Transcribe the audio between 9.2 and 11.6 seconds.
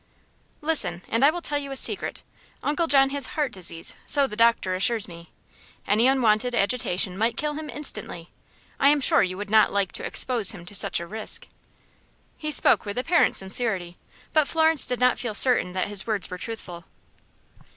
you would not like to expose him to such a risk."